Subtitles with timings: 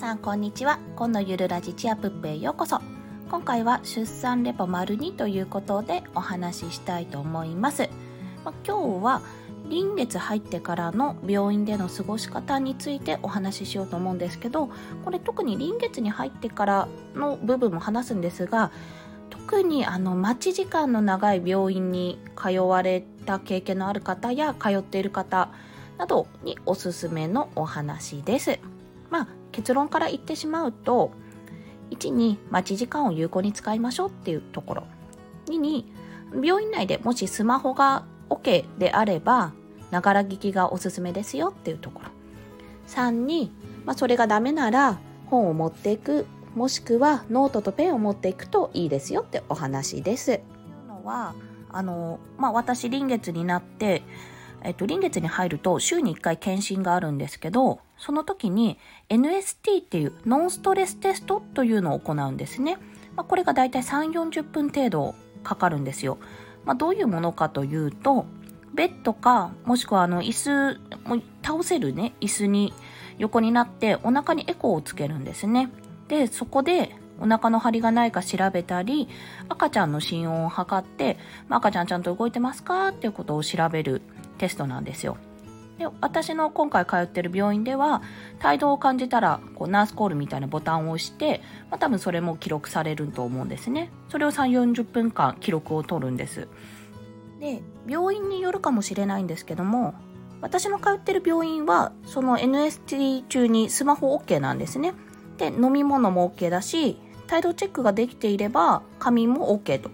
[0.00, 0.78] さんこんにちは。
[0.96, 2.80] 今のゆるラジチアプップへようこそ。
[3.30, 7.90] 今回は出産レポ丸2ということでお話ししたいと思います、
[8.42, 9.20] まあ、今日は
[9.68, 14.70] 臨月入ってからの病院での過ごし方についてお話ししようと思うんですけど
[15.04, 18.72] これ特に臨月に入ってからの部分も話すんですが
[19.28, 25.50] 特にあの待ち時間の長い病院に通われた経験のある方や通っている方
[25.98, 28.58] などにおすすめのお話です。
[29.10, 31.12] まあ結論から言ってしまうと
[31.90, 34.82] 1に待ち時間を有効に使いましょうっていうところ
[35.46, 35.92] 2に
[36.42, 39.52] 病院内でもしスマホが OK であれば
[39.90, 42.10] ながら聞きがおすすめですよっていうところ
[42.86, 43.52] 3に、
[43.84, 50.40] まあ、それがダメなら本を持っていくもしくはノートとペンを持っていくといいですよってお話です。
[50.88, 51.34] のは
[51.68, 54.02] あの、まあ、私臨月になって
[54.62, 62.78] えっと、臨月に入ると週に1回検診があるんですけど、その時に NST っていうノンストレステストというのを行うんですね。
[63.16, 66.18] まあ、これがだいたい3、40分程度かかるんですよ。
[66.64, 68.26] まあ、どういうものかというと、
[68.74, 70.80] ベッドか、もしくはあの椅子、
[71.42, 72.72] 倒せるね、椅子に
[73.18, 75.70] 横になってお腹にエコーをつけるんですね。
[76.08, 79.08] で、そこでお腹の張りがないか調べたり、
[79.48, 81.18] 赤ちゃんの心音を測って、
[81.48, 84.02] まあ、赤ちゃんちゃんと動いてますかっていうことを調べる
[84.40, 85.18] テストなんですよ。
[85.78, 88.02] で私の今回通ってる病院では
[88.38, 93.90] 態度を感じたらこうナースコールみたいなボタンを押して、まあ、多分それも記録されると思うんですね。
[94.08, 96.48] それを3 4 0分間記録を取るんです。
[97.38, 99.94] で病院によるかもしれないんですけども
[100.42, 104.94] 私の通ってる病院はその NST 中にスマホ OK なんですね。
[105.36, 109.90] で飲み物も OK だし胎動チェックができていれば仮眠も OK と、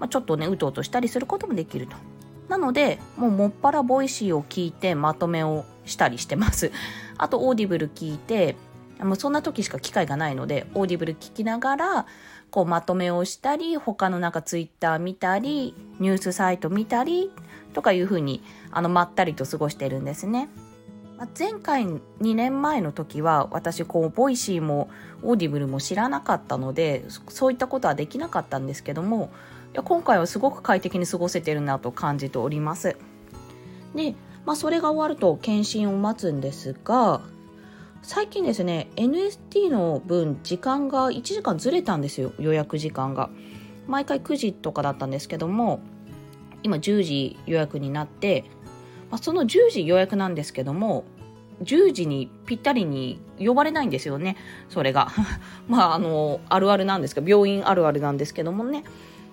[0.00, 2.13] まあ、ちょっとねうとうとしたりすることもできると。
[2.54, 6.70] なので、もうもっぱら Voicy を聞いてまとめをしたりしてます。
[7.18, 8.54] あと、 Audible 聞いて、
[9.00, 12.06] もうそんな時しか機会がないので、 Audible 聞きながら、
[12.52, 17.32] こうまとめをしたり、他のなんかツイッター見たり、ニュースサイト見たり、
[17.72, 20.48] とかいうふうに、あの、まったりと過ごしてるんですね。
[21.36, 22.00] 前回2
[22.36, 24.90] 年前の時は私こう Voicy も
[25.22, 29.30] Audible も知らなかったのでそういったことはできなかったんですけども
[29.74, 32.96] や今回はすごく快適に過ごせてるなと感じております。
[33.94, 34.14] で、
[34.46, 37.20] まあ、それが終わると検診を待つんですが、
[38.02, 43.30] 最近ですね、NST の分時間が1時間ずれたんですよ、予約時間が。
[43.86, 45.80] 毎回9時とかだったんですけども、
[46.62, 48.44] 今10時予約になって、
[49.10, 51.04] まあ、その10時予約なんですけども、
[51.62, 54.36] 10時にぴったりに呼ばれないんですよね、
[54.68, 55.08] それが。
[55.66, 58.84] まあ、あの、あるあるなんですけど、病院あるあるなんですけどもね。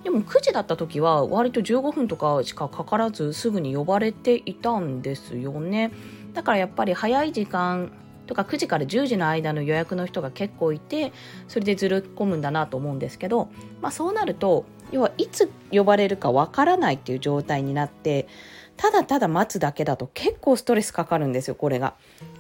[0.04, 5.92] でも9時だった時は割と15分とかしかかからずすぐに呼ばれていたんですよね。
[6.34, 7.92] だからやっぱり早い時間
[8.26, 11.12] とか9時から10時の間の予約の人が結構いて
[11.48, 13.50] それでずる込むんだなと思うんですけど、
[13.82, 18.28] まあ、そうなると要はいつ呼ばれるかわからないっていう状態になって
[18.78, 21.96] ただただ待つだけだと結構ストレスかかるんですよこれが。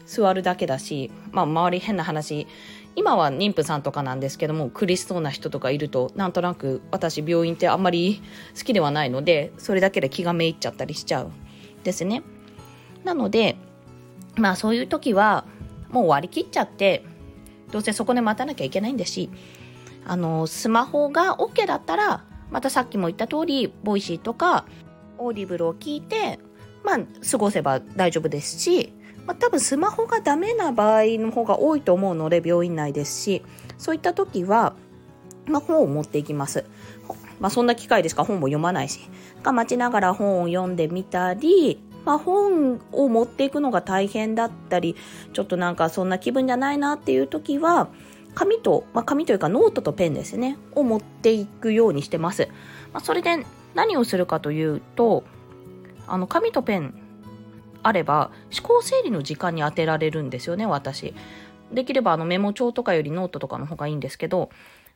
[0.05, 2.47] 座るだけだし、まあ、周り変な話
[2.95, 8.21] 今は妊婦さんとかなんですけども苦しそうな人とかいるとなんとなく私病院ってあんまり
[8.57, 11.31] 好きではないのでそれだけで気がめいっちゃったりしちゃう
[11.83, 12.23] ですね。
[13.03, 13.55] なので
[14.35, 15.45] まあそういう時は
[15.89, 17.03] もう割り切っちゃって
[17.71, 19.29] どうせそこで待たなきゃいけないんだし
[20.05, 24.65] あのスマホが OK だったらまたさっきも言った通り Voicy とか
[25.17, 26.39] Audible を聞いて
[26.83, 28.93] まあ過ごせば大丈夫ですし
[29.25, 33.43] まあ、多分スマホがダメな場合の方が多いと思うので病院内ですし
[33.77, 34.75] そういった時は、
[35.45, 36.65] まあ、本を持っていきます。
[37.39, 38.99] まあ、そんな機会でしか本も読まないし
[39.43, 44.95] 待ちながら本を読んでみたり、まあ、本を持っていくのが大変だったり
[45.33, 47.89] ちょっとなんかそんな気分じゃないなっていう時は
[48.35, 52.47] 紙と、まあ、紙というかノートとペンですねを持っていくようにしてます。
[52.93, 53.43] まあ、それで
[53.73, 55.23] 何をするかというと
[56.07, 57.00] あの紙とペン
[57.83, 61.13] あれば思考整理の時間に充てられるんですよね私。
[61.71, 64.49] できればあのメモ帳とかよりノートとかの方がいいんですけど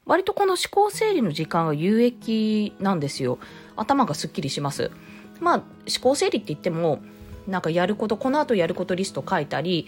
[0.05, 3.39] 割とこの思考整理の時間が有益なんですよ。
[3.75, 4.91] 頭がすっきりします。
[5.39, 5.65] まあ思
[6.01, 6.99] 考整理って言っても
[7.47, 9.87] なんかやることこの後やることリスト書いたり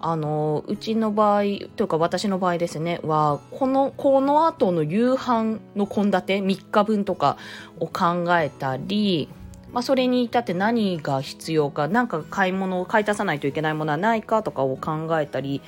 [0.00, 7.38] あのうちの場合というか私の場合ですねはこのこの後の夕飯の献立3日分とか
[7.80, 9.28] を考えたり
[9.74, 15.60] まあ、それに至って何が必要か何か買い物を買い足さないといけないものはないかとかを考えたり、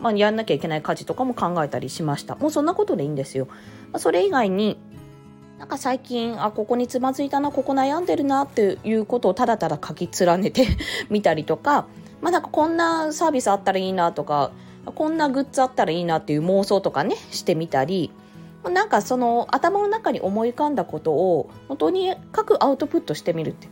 [0.00, 2.34] まあ、やんなきゃいけない家事とかも考えたりしました。
[2.36, 3.54] もうそんなことでいいんですよ、ま
[3.94, 4.78] あ、それ以外に
[5.58, 10.66] なんか最近あここにつまずいたなここ悩んでるなっていうことをただただ書き連ねて
[11.10, 11.86] みたりとか
[12.22, 14.50] まあなんかこんなサービスあったらいいなとか
[14.94, 18.10] こんなグッズあったらいいなっていう妄想とかねしてみたり
[18.70, 23.68] なんかその頭の中に思い浮かんだことを本当に各アウトプットしてみるって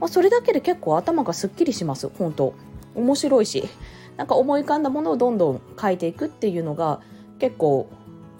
[0.00, 2.54] まあ、それだけで結構頭がすっきりします本当。
[2.94, 3.68] 面白いし。
[4.16, 7.00] なんか思い浮かんだものをどんどん書いていくっていうのが
[7.38, 7.88] 結構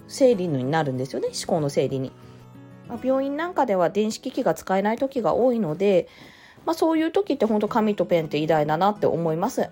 [0.07, 2.11] 整理になるんですよね思考の整理に、
[3.03, 6.07] 病院なんかでは電子機器が使えない時が多いので、
[6.67, 9.69] まあ、そういう時って本当紙とペンって偉大だなって思います。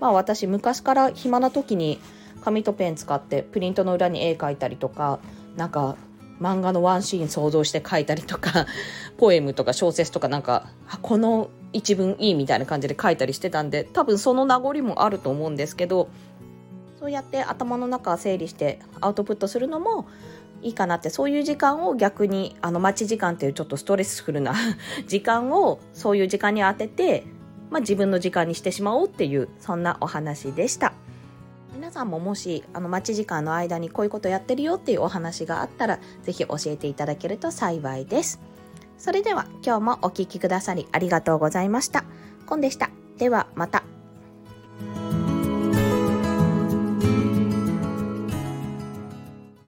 [0.00, 2.00] まあ私昔から暇な時に
[2.40, 5.18] 紙とペン使ってプリントの裏に絵描いたりとか
[5.58, 5.96] なんか
[6.40, 8.66] 漫画のワンシーン想像して書いたりとか
[9.18, 10.68] ポエムとか小説とかなんか
[11.02, 16.08] この一文いいみたいな感じで書いたりしてたんで多分その名残もあると思うんですけど
[17.00, 20.06] そうやって頭の中整理してアウトプットするのも
[20.62, 24.54] いいかなってそういう時間を逆にあの待ち時間っていうちょっとストレスフルな
[25.06, 27.24] 時間をそういう時間に当てて、
[27.70, 30.92] まあ、自分の時間にしてしまおうっていうそんなお話でした。
[31.88, 38.42] 皆さんももしあの待ち時間の間にこういうことやってるよっていうお話があったら是非教えていただけると幸いです。
[38.98, 42.04] それでは今日もお聴きくださりありがとうございました。
[42.44, 42.90] コンでした。
[43.16, 43.97] ではまた。